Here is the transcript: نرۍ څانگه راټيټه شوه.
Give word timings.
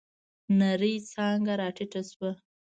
نرۍ 0.59 0.95
څانگه 1.11 1.53
راټيټه 1.61 2.01
شوه. 2.11 2.31